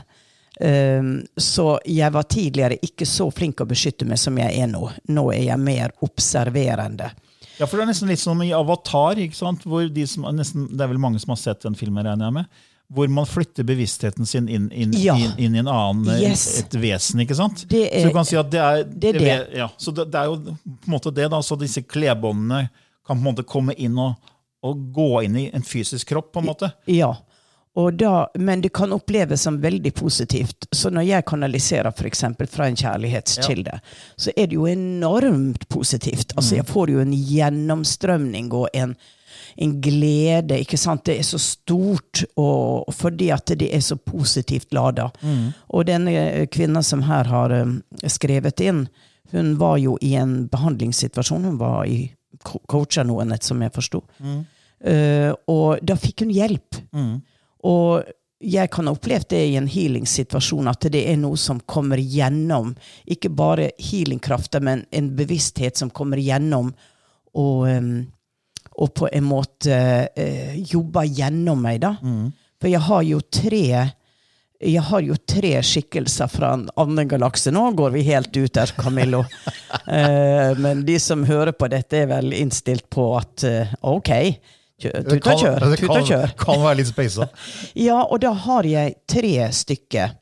[0.60, 4.84] Um, så jeg var tidligere ikke så flink å beskytte meg som jeg er nå.
[5.10, 7.10] Nå er jeg mer observerende.
[7.58, 9.18] Ja, for Det er nesten litt som i Avatar.
[9.18, 9.62] ikke sant?
[9.66, 12.32] Hvor de som, nesten, det er vel mange som har sett den filmen, regner jeg
[12.40, 12.46] med.
[12.94, 15.14] Hvor man flytter bevisstheten sin inn, inn, Ja.
[15.16, 16.58] inn, inn i en annen, eh, Yes.
[16.60, 17.20] et vesen.
[17.20, 17.64] ikke sant?
[17.72, 19.56] Er- så du kan si at det er det er det.
[19.56, 21.30] Ja, så det, det er jo på en måte det.
[21.30, 22.68] da, Så disse klebåndene
[23.06, 24.16] kan på en måte komme inn og,
[24.62, 26.32] og gå inn i en fysisk kropp.
[26.32, 26.72] på en måte.
[26.86, 27.14] Ja,
[27.98, 30.66] da, men det kan oppleves som veldig positivt.
[30.70, 32.20] Så når jeg kanaliserer f.eks.
[32.52, 33.80] fra en kjærlighetskilde,
[34.16, 36.32] så er det jo enormt positivt.
[36.36, 38.94] Altså Jeg får jo en gjennomstrømning og en,
[39.56, 40.60] en glede.
[40.62, 41.04] ikke sant?
[41.04, 45.08] Det er så stort og, fordi at det er så positivt lada.
[45.74, 48.86] Og denne kvinna som her har um, skrevet inn,
[49.34, 51.44] hun var jo i en behandlingssituasjon.
[51.50, 52.12] Hun var i
[52.44, 54.04] co- coacha noen, som jeg forsto.
[54.84, 56.82] Eh, og da fikk hun hjelp.
[57.64, 58.04] Og
[58.44, 62.74] jeg kan ha opplevd det i en healing-situasjon, at det er noe som kommer gjennom.
[63.08, 66.72] Ikke bare healingkrafta, men en bevissthet som kommer gjennom
[67.34, 67.90] og, em,
[68.74, 71.96] og på en måte uh, jobber gjennom meg, da.
[72.60, 73.66] For jeg har jo tre
[74.64, 77.50] jeg har jo tre skikkelser fra en annen galakse.
[77.52, 79.20] Nå går vi helt ut der, Camillo.
[79.20, 84.12] uh, men de som hører på dette, er vel innstilt på at uh, OK,
[84.80, 85.70] tut og kjør.
[85.70, 86.34] det kan, kjør.
[86.40, 87.28] kan være litt speisa.
[87.86, 90.20] Ja, og da har jeg tre stykker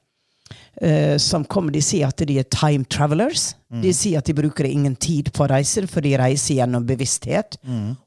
[0.82, 1.70] Uh, som kommer.
[1.70, 3.50] De sier at de er time travelers.
[3.84, 7.58] De sier at de bruker ingen tid på reiser, for de reiser gjennom bevissthet.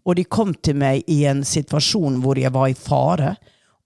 [0.03, 3.35] Og de kom til meg i en situasjon hvor jeg var i fare,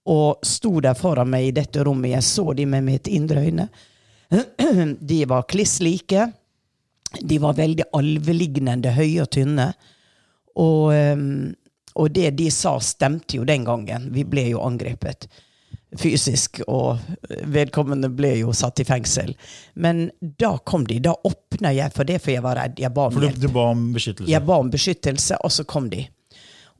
[0.08, 2.14] og sto der foran meg i dette rommet.
[2.16, 3.68] Jeg så de med mitt indre øyne.
[5.12, 6.26] De var kliss like.
[7.20, 9.72] De var veldig alvelignende, høye og tynne.
[10.56, 11.52] Og, ehm,
[11.94, 14.10] og det de sa, stemte jo den gangen.
[14.14, 15.26] Vi ble jo angrepet
[15.98, 17.00] fysisk, og
[17.50, 19.32] vedkommende ble jo satt i fengsel.
[19.74, 21.00] Men da kom de.
[21.02, 22.78] Da åpna jeg for det, for jeg var redd.
[22.80, 24.30] Jeg ba om For du, du ba om beskyttelse.
[24.30, 26.04] Jeg ba om beskyttelse, og så kom de.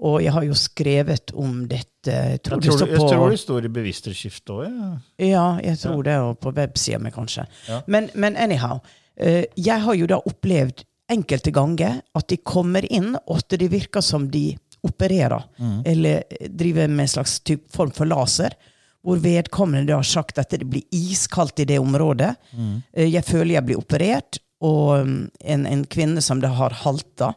[0.00, 3.66] Og jeg har jo skrevet om dette Jeg tror, jeg, tror, jeg tror det står
[3.66, 4.62] i bevissthetsskiftet òg.
[4.70, 4.92] Ja.
[5.26, 7.44] ja, jeg tror det, og på websida mi, kanskje.
[7.68, 7.82] Ja.
[7.86, 8.80] Men, men anyhow.
[9.20, 13.68] eh, jeg har jo da opplevd enkelte ganger at de kommer inn, og at det
[13.74, 14.54] virker som de
[14.86, 15.46] opererer.
[15.86, 18.56] Eller driver med en slags typ form for laser.
[19.04, 22.34] Hvor vedkommende har sagt at det blir iskaldt i det området.
[22.52, 22.82] Mm.
[23.08, 27.32] jeg føler jeg blir operert, og mm, en, en kvinne som det har halta.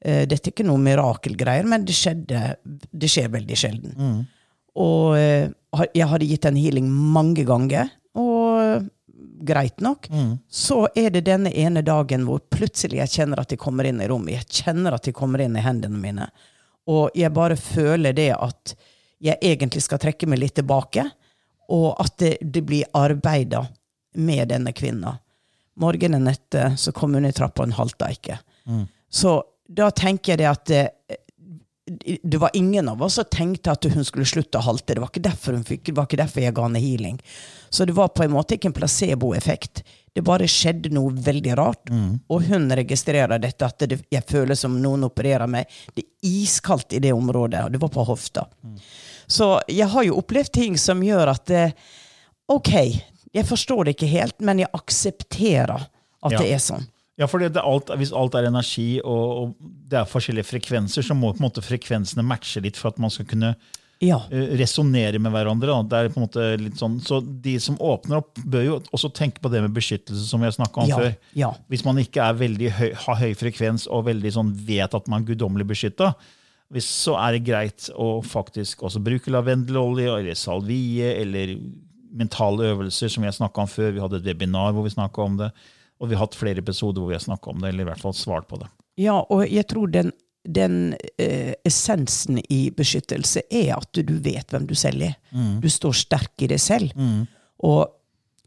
[0.00, 3.94] Eh, dette er ikke noe mirakelgreier, men det skjedde Det skjer veldig sjelden.
[4.76, 5.48] Og eh,
[5.96, 8.84] jeg hadde gitt en healing mange ganger, og eh,
[9.46, 10.08] greit nok.
[10.48, 14.08] Så er det denne ene dagen hvor plutselig jeg kjenner at de kommer inn i
[14.08, 14.36] rommet.
[14.38, 16.28] Jeg kjenner at de kommer inn i hendene mine.
[16.86, 18.76] Og jeg bare føler det at
[19.22, 21.06] jeg egentlig skal trekke meg litt tilbake,
[21.72, 23.64] og at det, det blir arbeida
[24.22, 25.16] med denne kvinna.
[25.80, 28.38] Morgenen etter så kom hun i trappa, og hun halta ikke.
[29.10, 30.84] Så da tenker jeg det at det,
[32.22, 34.94] det var ingen av oss som tenkte at hun skulle slutte å halte.
[34.94, 37.20] Det var ikke derfor hun fikk, det var ikke derfor jeg ga henne healing.
[37.70, 39.84] Så det var på en måte ikke en placeboeffekt.
[40.16, 41.90] Det bare skjedde noe veldig rart.
[42.32, 45.68] Og hun registrerer dette, at det, jeg føler som noen opererer meg.
[45.92, 48.46] Det er iskaldt i det området, og det var på hofta.
[49.28, 51.66] Så jeg har jo opplevd ting som gjør at det,
[52.48, 52.72] OK,
[53.36, 55.88] jeg forstår det ikke helt, men jeg aksepterer
[56.24, 56.38] at Ja.
[56.38, 56.86] det er sånn.
[57.18, 61.32] Ja, for alt, Hvis alt er energi og, og det er forskjellige frekvenser, så må
[61.32, 63.54] på en måte frekvensene matche litt for at man skal kunne
[64.04, 64.18] Ja.
[64.28, 65.76] uh, resonnere med hverandre.
[65.88, 69.12] Det er på en måte litt sånn, så De som åpner opp, bør jo også
[69.16, 71.16] tenke på det med beskyttelse, som vi har snakka om Ja, før.
[71.34, 71.52] ja.
[71.72, 75.30] Hvis man ikke er høy, har høy frekvens og veldig sånn vet at man er
[75.32, 76.14] guddommelig beskytta,
[76.82, 81.56] så er det greit å faktisk også bruke lavendelolje eller salvie eller
[82.16, 83.92] mentale øvelser, som vi har snakka om før.
[83.94, 85.50] Vi hadde et webinar hvor vi snakka om det.
[86.00, 88.02] Og vi har hatt flere episoder hvor vi har snakka om det, eller i hvert
[88.02, 88.68] fall svart på det.
[89.00, 90.12] Ja, og jeg tror den,
[90.48, 95.14] den eh, essensen i beskyttelse er at du vet hvem du selv er.
[95.60, 96.92] Du står sterk i deg selv.
[97.64, 97.86] Og,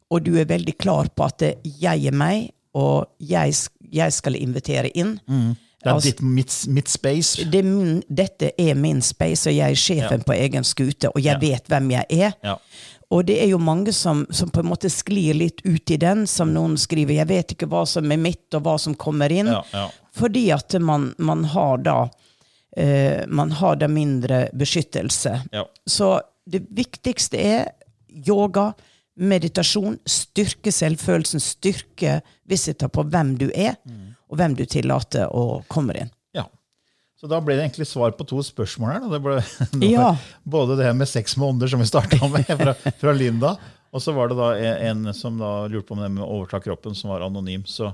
[0.10, 3.56] og du er veldig klar på at jeg er meg, og jeg,
[3.92, 5.18] jeg skal invitere inn.
[5.80, 7.46] Det er Altså- ditt, mitt, mitt space.
[7.50, 7.64] Det
[8.10, 10.24] dette er min space, og jeg er sjefen Ja.
[10.28, 11.40] på egen skute, og jeg Ja.
[11.40, 12.34] vet hvem jeg er.
[12.44, 12.56] Ja.
[13.10, 16.28] Og det er jo mange som, som på en måte sklir litt ut i den,
[16.30, 19.50] som noen skriver 'jeg vet ikke hva som er mitt, og hva som kommer inn'.
[19.50, 19.88] Ja, ja.
[20.14, 22.10] Fordi at man, man har da
[22.78, 25.42] eh, man har da mindre beskyttelse.
[25.52, 25.66] Ja.
[25.86, 27.72] Så det viktigste er
[28.28, 28.74] yoga,
[29.20, 33.76] meditasjon, styrke selvfølelsen, styrke visita på hvem du er,
[34.30, 36.12] og hvem du tillater å komme inn.
[37.20, 39.08] Så da ble det egentlig svar på to spørsmål her.
[39.12, 39.40] Det ble,
[39.82, 40.14] det Ja.
[40.48, 43.58] Både det her med seks måneder, som vi starta med fra, fra Linda,
[43.92, 46.30] og så var det da en, en som da lurte på om det med å
[46.38, 47.66] overta kroppen, som var anonym.
[47.68, 47.92] Så,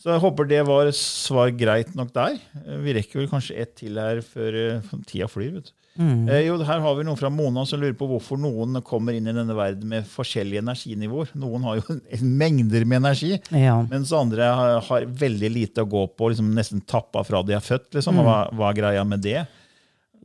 [0.00, 2.38] så jeg håper det var svar greit nok der.
[2.82, 5.58] Vi rekker vel kanskje ett til her før eh, tida flyr.
[5.60, 5.74] vet du.
[5.98, 9.26] Eh, jo, her har vi noen fra Mona som lurer på hvorfor noen kommer inn
[9.26, 11.32] i denne verden med forskjellige energinivåer.
[11.34, 13.80] Noen har jo mengder med energi, Ja.
[13.90, 17.64] mens andre har, har veldig lite å gå på, liksom nesten tappa fra de er
[17.64, 17.90] født.
[17.98, 18.18] Liksom.
[18.22, 19.46] Og Hva, hva er greia med det?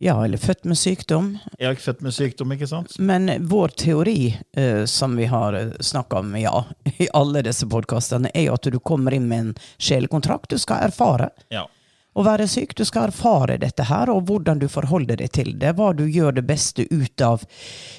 [0.04, 1.28] ja, eller født med sykdom.
[1.58, 2.96] Jeg er ikke født med sykdom, ikke sant?
[3.00, 6.66] Men vår teori, eh, som vi har snakka om ja,
[7.00, 10.50] i alle disse podkastene, er jo at du kommer inn med en sjelekontrakt.
[10.52, 11.66] Du skal erfare Ja.
[12.14, 12.76] Å være syk.
[12.78, 15.76] Du skal erfare dette her, og hvordan du forholder deg til det.
[15.78, 17.46] Hva du gjør det beste ut av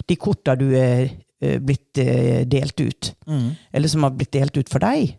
[0.07, 1.09] de korta du er
[1.40, 3.12] eh, blitt eh, delt ut.
[3.72, 5.16] Eller som har blitt delt ut for deg.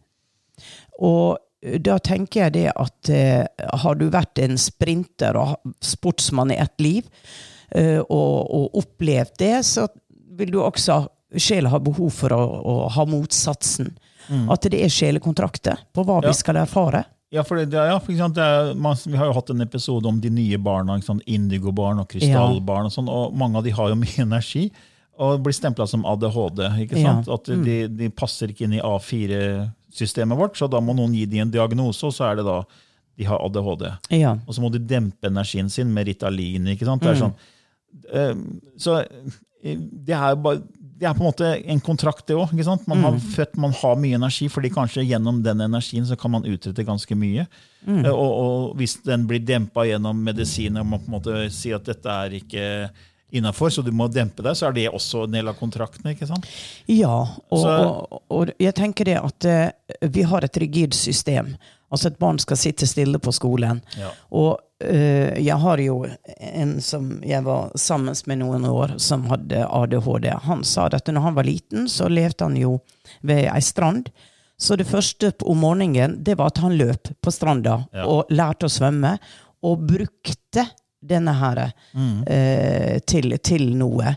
[1.04, 3.12] Og eh, da tenker jeg det at
[3.84, 7.12] har du vært en sprinter og sportsmann i ett liv,
[7.76, 9.88] og, og opplevd det, så
[10.38, 11.02] vil du også
[11.42, 13.90] Sjela har behov for å, å ha motsatsen.
[14.54, 16.30] At det er sjelekontrakter på hva Ja.
[16.30, 17.02] vi skal erfare.
[17.34, 20.08] Ja, for det, ja, for eksempel, det er, man, Vi har jo hatt en episode
[20.08, 20.98] om de nye barna.
[21.02, 21.30] Sånn, sant?
[21.32, 22.90] Indigobarn og krystallbarn.
[22.90, 24.70] Og sånn, og mange av de har jo mye energi
[25.16, 26.66] og blir stempla som ADHD.
[26.84, 27.16] ikke Ja.
[27.32, 31.46] At de, de passer ikke inn i A4-systemet vårt, så da må noen gi dem
[31.46, 32.58] en diagnose, og så er det da
[33.16, 33.86] de har ADHD.
[34.18, 34.34] Ja.
[34.44, 36.68] Og så må de dempe energien sin med Ritalin.
[36.74, 37.04] ikke sant?
[37.04, 37.36] Det er sånn,
[38.12, 38.34] eh,
[38.76, 38.98] så
[39.64, 40.60] eh, det er jo bare
[40.96, 42.54] det er på en måte en kontrakt, det òg.
[42.88, 46.48] Man, har født, man har mye energi, fordi kanskje gjennom den energien så kan man
[46.48, 47.44] utrette ganske mye.
[47.84, 48.06] Mm.
[48.14, 51.90] Og, og hvis den blir dempa gjennom medisiner, og man på en måte sier at
[51.90, 52.66] dette er ikke
[53.36, 56.08] innafor, så du må dempe deg, så er det også en del av kontrakten.
[56.14, 56.48] ikke sant?
[56.88, 57.18] Ja,
[57.50, 61.56] og, og, og jeg tenker det at uh, vi har et rigid system.
[61.96, 63.80] Altså et barn skal sitte stille på skolen.
[63.98, 64.12] Ja.
[64.36, 65.98] Og uh, jeg har jo
[66.52, 70.30] en som jeg var sammen med noen år, som hadde ADHD.
[70.50, 72.78] Han sa at når han var liten, så levde han jo
[73.26, 74.12] ved ei strand.
[74.60, 78.06] Så det første om morgenen, det var at han løp på stranda Ja.
[78.08, 79.18] og lærte å svømme.
[79.66, 80.68] Og brukte
[81.06, 81.60] denne her
[82.28, 84.14] eh, til, til noe.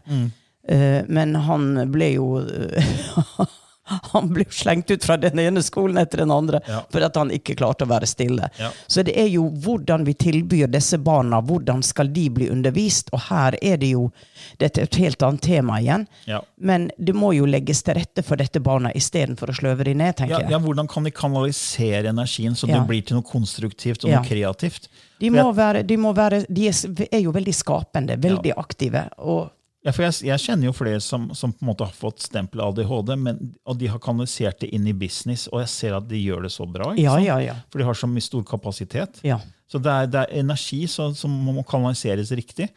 [0.69, 2.27] Eh, men han ble jo
[4.12, 6.83] Han ble slengt ut fra den ene skolen etter den andre Ja.
[6.92, 8.48] fordi han ikke klarte å være stille.
[8.61, 8.70] Ja.
[8.87, 13.09] Så det er jo hvordan vi tilbyr disse barna, hvordan skal de bli undervist?
[13.16, 14.11] Og her er det jo
[14.59, 16.07] Dette er et helt annet tema igjen.
[16.27, 16.40] Ja.
[16.57, 20.16] Men det må jo legges til rette for dette barna istedenfor å sløve de ned,
[20.16, 20.51] tenker jeg.
[20.51, 24.88] ja, Hvordan kan vi kanalisere energien så det blir til noe konstruktivt og noe kreativt?
[25.20, 29.05] De, må være, de, må være, de er, er jo veldig skapende, veldig aktive.
[29.18, 29.48] Og
[29.88, 32.61] Ja, for jeg, jeg kjenner jo flere som, som på en måte har fått stempel
[32.61, 36.20] ADHD, men, og de har kanalisert det inn i business, og jeg ser at de
[36.20, 36.92] gjør det så bra.
[37.01, 37.55] ja, ja, ja.
[37.72, 39.22] For de har så mye stor kapasitet.
[39.24, 39.40] Ja.
[39.68, 42.68] Så det er, det er energi så, som må kanaliseres riktig.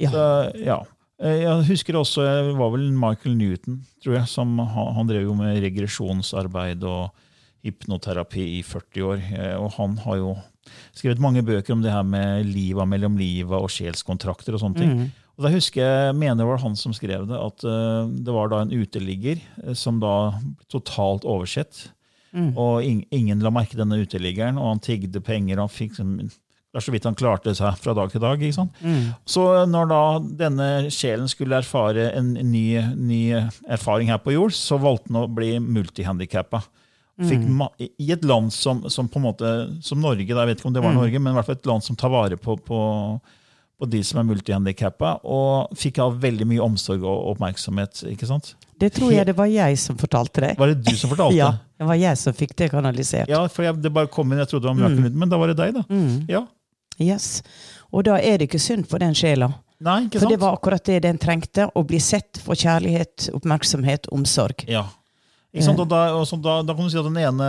[0.00, 0.10] ja.
[0.12, 0.24] Så,
[0.64, 0.80] ja.
[1.20, 5.36] Eh, Jeg husker også, det var vel Michael Newton, tror jeg, som han, drev jo
[5.38, 7.08] med regresjonsarbeid og
[7.66, 9.22] hypnoterapi i 40 år.
[9.32, 10.34] eh, Og han har jo
[10.96, 14.92] skrevet mange bøker om det her med liva mellom liva og sjelskontrakter og sånne ting.
[15.36, 18.48] Og da husker jeg, mener det var han som skrev det, at eh, det var
[18.48, 21.90] da en uteligger eh, som da ble totalt oversett.
[22.56, 25.56] Og ing, ingen la merke denne uteliggeren, og han tigde penger.
[25.56, 28.42] og han fikk Det er så vidt han klarte seg fra dag til dag.
[28.42, 28.72] ikke sant?
[29.24, 30.00] Så når da
[30.44, 33.22] denne sjelen skulle erfare en ny, ny
[33.72, 36.60] erfaring her på jord, så valgte han å bli multihandikappa.
[37.48, 40.68] Ma I et land som, som på en måte, som Norge, da, jeg vet ikke
[40.68, 42.80] om det var Norge, men i hvert fall et land som tar vare på, på,
[43.76, 48.04] på de som er multihandikappa, og fikk av veldig mye omsorg og oppmerksomhet.
[48.08, 48.54] ikke sant?
[48.80, 50.58] Det tror jeg det var jeg som fortalte deg.
[50.60, 51.36] Var det du som fortalte?
[51.42, 53.28] Ja, det var jeg som fikk det kanalisert.
[53.28, 55.40] Ja, for jeg, det bare kom inn, jeg trodde det var Mirakel Newton, men da
[55.40, 56.02] var det deg, da.
[56.32, 56.42] Ja.
[56.96, 57.42] Yes.
[57.92, 59.50] Og da er det ikke synd for den sjela.
[59.84, 60.22] Nei, ikke sant?
[60.24, 61.66] For det var akkurat det den trengte.
[61.68, 64.64] Å bli sett for kjærlighet, oppmerksomhet, omsorg.
[64.72, 64.86] Ja.
[65.56, 67.46] Da, og da, da kan du si at den ene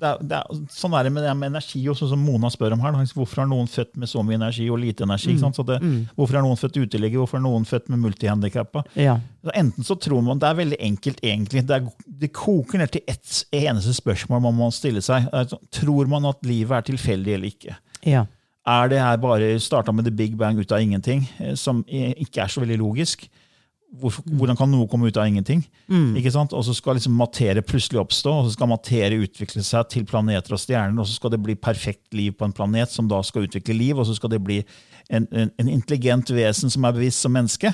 [0.00, 2.50] det er, det er, Sånn er det med, det med energi, og sånn som Mona
[2.52, 2.98] spør om her.
[3.16, 5.32] Hvorfor er noen født med så mye energi og lite energi?
[5.32, 5.56] Ikke sant?
[5.56, 5.78] Så det,
[6.18, 7.22] Hvorfor er noen født uteligger?
[7.22, 8.84] Hvorfor er noen født med multihandikappa?
[9.00, 9.16] Ja.
[9.54, 11.64] Enten så tror man Det er veldig enkelt, egentlig.
[11.68, 15.30] Det, er, det koker ned til ett eneste spørsmål man må stille seg.
[15.32, 17.78] Det sånn, Tror man at livet er tilfeldig eller ikke?
[18.04, 18.26] ja.
[18.64, 22.40] Er det her bare starta med the big bang ut av ingenting, eh, som ikke
[22.40, 23.26] er så veldig logisk?
[24.00, 25.60] Hvordan kan noe komme ut av ingenting?
[26.18, 26.52] Ikke sant?
[26.56, 30.56] Og så skal liksom materie plutselig oppstå, og så skal materie utvikle seg til planeter
[30.56, 33.46] og stjerner, og så skal det bli perfekt liv på en planet som da skal
[33.46, 34.58] utvikle liv, og så skal det bli
[35.12, 37.70] en, en, en intelligent vesen som er bevisst som menneske.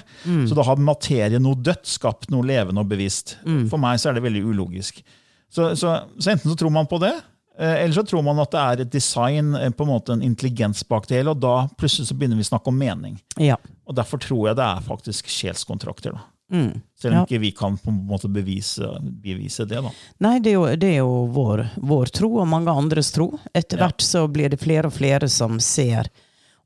[0.51, 3.37] Så da har materie noe dødt skapt noe levende og bevisst.
[3.71, 5.03] For meg så er det veldig ulogisk.
[5.51, 7.15] Så, så, så enten så tror man på det,
[7.61, 10.83] eller så tror man at det er et design, eh, på en måte en intelligens
[10.89, 13.21] bak det hele, og da plutselig så begynner vi å snakke om mening.
[13.39, 13.57] ja.
[13.91, 16.13] Og Derfor tror jeg det er faktisk sjelskontrakter.
[16.15, 16.21] da.
[16.53, 16.81] Mm.
[17.01, 17.25] Selv om Ja.
[17.27, 18.87] ikke vi kan på en måte bevise,
[19.23, 19.83] bevise det.
[19.83, 19.91] da.
[20.21, 23.39] Nei, det er jo, det er jo vår, vår tro og mange andres tro.
[23.55, 23.87] Etter Ja.
[23.89, 26.07] hvert så blir det flere og flere som ser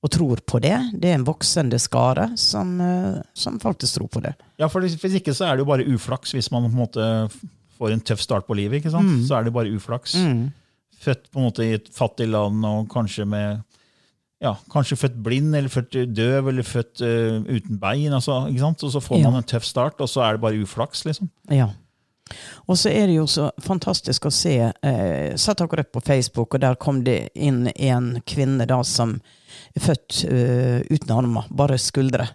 [0.02, 1.00] og tror på det.
[1.00, 4.34] Det er en voksende skare som, eh, som faktisk tror på det.
[4.58, 7.30] Ja, for Hvis ikke så er det jo bare uflaks hvis man på en måte
[7.78, 8.82] får en tøff start på livet.
[8.84, 9.26] ikke sant?
[9.26, 10.14] Så er det bare uflaks.
[11.04, 13.62] Født på en måte i et fattig land og kanskje med
[14.44, 18.12] ja, kanskje født blind eller født døv eller født uh, uten bein.
[18.12, 18.42] Altså?
[18.50, 19.30] Og så får Ja.
[19.30, 21.04] man en tøff start, og så er det bare uflaks.
[21.04, 21.30] liksom.
[21.50, 21.70] Ja.
[22.66, 26.60] Og så er det jo så fantastisk å se eh, Satt akkurat på Facebook, og
[26.60, 29.20] der kom det inn en kvinne da som
[29.76, 32.28] er født uh, uten armer, bare skuldre.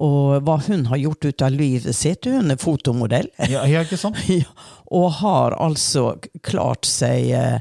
[0.00, 3.28] Og hva hun har gjort ut av livet sitt Hun er fotomodell.
[3.52, 4.20] Ja, ikke sant?
[4.40, 4.48] Ja,
[4.90, 6.14] og har altså
[6.46, 7.60] klart seg eh,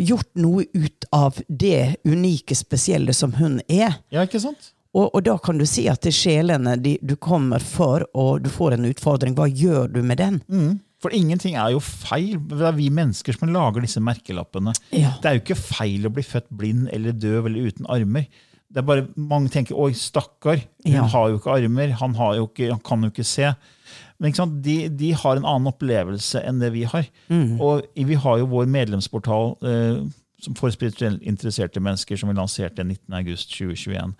[0.00, 4.00] Gjort noe ut av det unike, spesielle som hun er.
[4.12, 4.72] Ja, ikke sant?
[4.94, 8.44] Og, og da kan du si at det er sjelene de, du kommer for, og
[8.44, 9.36] du får en utfordring.
[9.36, 10.40] Hva gjør du med den?
[10.48, 10.78] Mm.
[11.04, 12.38] For ingenting er jo feil.
[12.48, 14.72] Det er vi mennesker som lager disse merkelappene.
[14.96, 15.12] Ja.
[15.20, 18.24] Det er jo ikke feil å bli født blind eller døv eller uten armer.
[18.74, 21.04] Det er bare Mange tenker 'oi, stakkar', hun Ja.
[21.06, 23.52] har jo ikke armer, han, har jo ikke, han kan jo ikke se.
[24.18, 24.46] Men ikke?
[24.64, 27.06] De, de har en annen opplevelse enn det vi har.
[27.60, 30.02] Og vi har jo vår medlemsportal eh,
[30.40, 34.12] som for spirituelt interesserte mennesker, som vi lanserte 19.8.2021.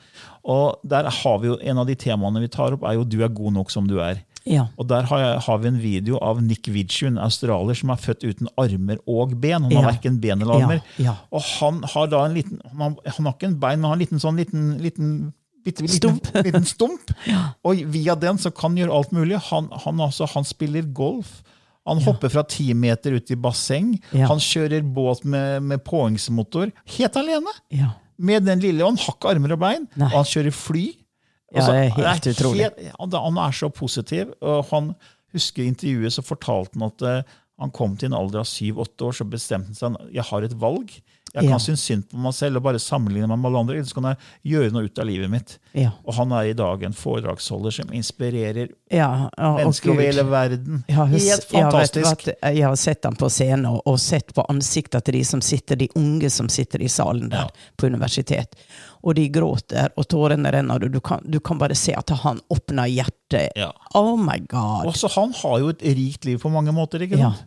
[0.45, 3.23] Og der har vi jo, En av de temaene vi tar opp, er jo 'du
[3.23, 4.23] er god nok som du er'.
[4.47, 4.67] Ja.
[4.77, 7.97] Og Der har, jeg, har vi en video av Nick Vidju, en australier som er
[8.03, 9.63] født uten armer og ben.
[9.63, 9.91] Han har Ja.
[9.93, 10.83] verken ben eller armer.
[11.01, 11.15] Ja.
[11.33, 13.95] Og han har da en liten Han har, han har ikke en bein, men han
[13.95, 15.33] har en liten sånn liten, liten
[15.65, 16.27] liten Stump.
[16.45, 17.11] Liten stump.
[17.65, 19.39] Og via den så kan han gjøre alt mulig.
[19.49, 21.43] Han, han, altså, han spiller golf.
[21.89, 23.95] Han hopper fra ti meter ut i basseng.
[24.13, 26.71] Han kjører båt med, med påhengsmotor.
[26.99, 27.53] Helt alene!
[27.73, 27.95] ja.
[28.17, 29.89] Med den lille, og Han har ikke armer og bein.
[29.99, 30.07] Nei.
[30.07, 30.85] Og han kjører fly.
[31.55, 32.65] Ja, Altså, det er helt utrolig.
[32.65, 34.33] helt- han er så positiv.
[34.43, 34.95] og han
[35.33, 39.07] husker I intervjuet så fortalte han at uh, han kom til en alder av syv-åtte
[39.07, 40.91] år, så bestemte han seg jeg har et valg.
[41.35, 41.59] Jeg kan Ja.
[41.59, 44.17] synes synd på meg selv og bare sammenligne meg med alle andre, så kan jeg
[44.53, 45.59] gjøre noe ut av livet mitt.
[45.75, 45.91] Ja.
[46.07, 50.23] Og han er i dag en foredragsholder som inspirerer Ja, ja, og mennesker over hele
[50.31, 50.85] verden.
[50.87, 52.25] Jeg har, Helt jeg, fantastisk.
[52.29, 55.75] hva, jeg har sett ham på scenen og, sett på ansiktet til de som sitter,
[55.77, 58.55] de unge som sitter i salen der på universitet.
[59.03, 60.75] Og de gråter, og tårene renner.
[60.85, 63.51] og Du kan, du kan bare se at han åpner hjertet.
[63.57, 63.73] Ja.
[63.95, 64.87] Oh my God.
[64.87, 67.03] Også han har jo et rikt liv på mange måter.
[67.03, 67.33] ikke Ja.
[67.33, 67.45] sant?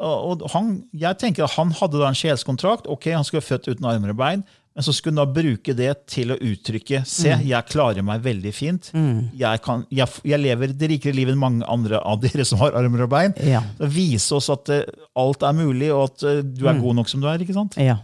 [0.00, 2.86] Og han, jeg tenker at Han hadde da en sjelskontrakt.
[2.88, 4.44] ok, Han skulle være født uten armer og bein.
[4.74, 7.42] Men så skulle han da bruke det til å uttrykke Se, Mm.
[7.48, 8.90] jeg klarer meg veldig fint.
[8.94, 12.72] Jeg, kan, jeg, jeg lever det rikere livet enn mange andre av dere som har
[12.78, 13.34] armer og bein.
[13.44, 13.60] Ja.
[13.76, 14.84] Så Vise oss at uh,
[15.18, 16.70] alt er mulig, og at uh, du Mm.
[16.76, 17.38] er god nok som du er.
[17.42, 17.76] ikke sant?
[17.76, 17.98] ja.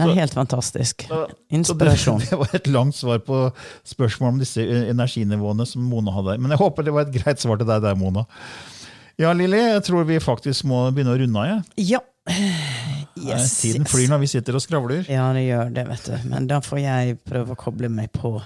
[0.00, 1.02] Det Så- er helt fantastisk.
[1.50, 2.20] Inspirasjon.
[2.20, 3.52] Så det, det var et langt svar på
[3.84, 6.38] spørsmål om disse eh, energinivåene som Mona hadde.
[6.40, 8.24] Men jeg håper det var et greit svar til deg der, Mona.
[9.20, 11.72] Ja, Lilly, jeg tror vi faktisk må begynne å runde av.
[11.76, 12.00] Ja.
[13.20, 13.90] Yes, Tiden yes.
[13.92, 15.02] flyr når vi sitter og skravler.
[15.12, 16.14] Ja, det gjør det, vet du.
[16.30, 18.38] Men da får jeg prøve å koble meg på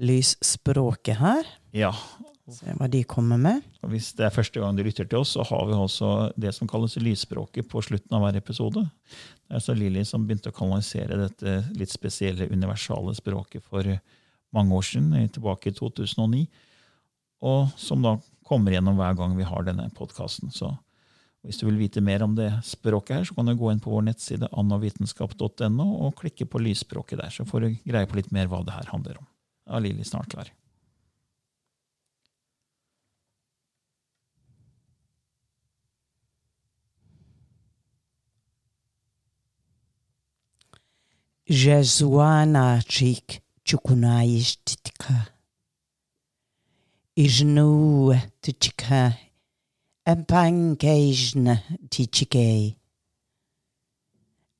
[0.00, 1.50] lysspråket her.
[1.76, 1.92] Ja,
[2.46, 3.64] Se hva de kommer med.
[3.82, 6.52] og Hvis det er første gang du lytter til oss, så har vi også det
[6.54, 8.84] som kalles lysspråket på slutten av hver episode.
[9.50, 13.90] Det er så Lilly som begynte å kanalisere dette litt spesielle universale språket for
[14.54, 16.46] mange år siden, eh, tilbake i 2009.
[17.42, 18.14] Og som da
[18.46, 20.52] kommer gjennom hver gang vi har denne podkasten.
[21.46, 23.92] Hvis du vil vite mer om det språket her, så kan du gå inn på
[23.92, 28.50] vår nettside annovitenskap.no og klikke på lysspråket der, så får du greie på litt mer
[28.50, 29.28] hva det her handler om.
[29.66, 30.52] Da er Lilly snart klar.
[41.46, 45.35] Jesuana chik chukunaishtika.
[47.18, 49.16] Ijnu tichika.
[50.04, 52.76] Empankejne tichikei.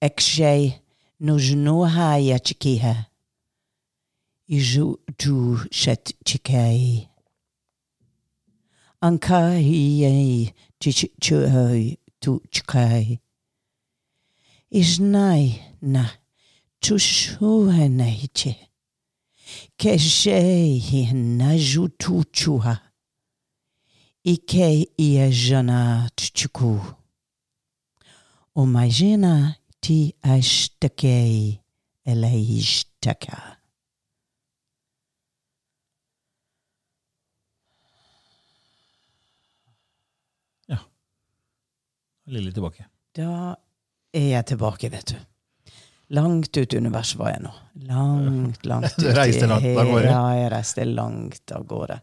[0.01, 0.73] Ekshay
[1.21, 3.07] nujnu haya chikiha.
[4.49, 7.09] Iju tu shet chikei.
[9.03, 13.21] Ankai chichuhoi tu chikai.
[14.71, 16.11] Isnai na
[16.81, 18.66] tushuheneiche.
[19.77, 22.79] Keshei na jutuchua.
[24.25, 26.81] Ike iejana tchuku.
[28.55, 31.61] Umajina ti ashtakei
[32.05, 33.57] eleishtaka.
[42.27, 42.85] Lille tilbake.
[43.17, 43.55] Da
[44.13, 45.36] er jeg tilbake, vet du.
[46.09, 47.53] Langt ut i universet var jeg nå.
[47.89, 49.03] Langt, langt ut.
[49.03, 50.11] Du reiste langt av gårde?
[50.11, 51.99] Ja, jeg reiste langt av gårde.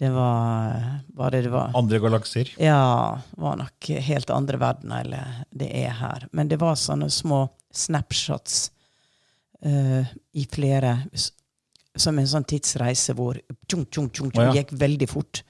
[0.00, 0.76] Det var
[1.12, 2.54] hva det var Andre galakser.
[2.56, 6.24] Ja, var nok helt andre verdener eller det er her.
[6.32, 7.42] Men det var sånne små
[7.76, 8.70] snapshots
[9.66, 10.94] uh, i flere
[12.00, 13.36] Som en sånn tidsreise hvor
[13.68, 15.42] tjung, tjung, tjung, tjung, gikk veldig fort.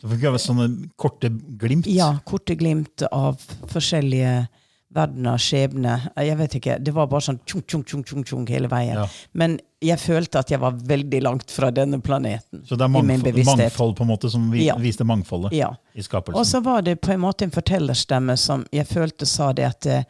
[0.00, 0.66] Det fikk være sånne
[0.98, 1.28] korte
[1.60, 1.86] glimt.
[1.86, 3.38] Ja, korte glimt av
[3.70, 4.48] forskjellige
[4.94, 5.94] verdener, skjebne.
[6.20, 6.78] Jeg vet ikke.
[6.84, 8.98] Det var bare sånn tjung, tjung, tjung, tjung, tjung hele veien.
[9.00, 9.06] Ja.
[9.32, 12.62] Men jeg følte at jeg var veldig langt fra denne planeten.
[12.68, 14.76] Så det er mangfold, mangfold på en måte som vi, Ja.
[14.78, 15.72] viste mangfoldet Ja.
[15.94, 16.38] i skapelsen.
[16.38, 19.86] Og så var det på en måte en fortellerstemme som jeg følte sa det at
[19.86, 20.04] eh,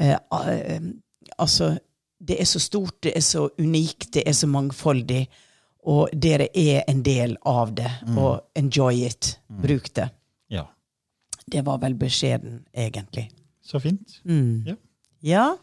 [0.00, 0.80] eh,
[1.38, 1.78] Altså,
[2.20, 5.26] det er så stort, det er så unikt, det er så mangfoldig,
[5.86, 7.90] og dere er en del av det.
[8.16, 9.38] Og enjoy it.
[9.50, 10.10] Bruk det.
[10.50, 10.66] ja.
[11.50, 13.28] Det var vel beskjeden, egentlig.
[13.64, 14.20] Så fint.
[14.24, 14.64] Mm.
[14.66, 14.74] Ja.
[15.20, 15.56] Ja,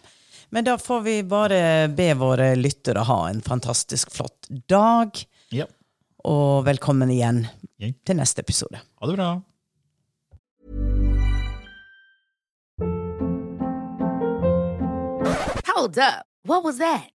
[0.50, 5.20] men da får vi bare be våre lyttere ha en fantastisk flott dag,
[5.54, 5.66] Ja.
[6.24, 7.48] og velkommen igjen
[7.78, 7.92] Ja.
[8.06, 8.82] til neste episode.
[9.00, 9.42] Ha det bra.
[15.68, 16.26] Hold up.
[16.44, 17.10] What was that?